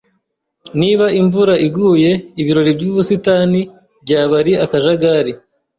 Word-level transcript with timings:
Niba 0.79 1.05
imvura 1.19 1.53
iguye, 1.67 2.11
ibirori 2.41 2.71
byubusitani 2.77 3.61
byaba 4.03 4.33
ari 4.41 4.53
akajagari. 4.65 5.31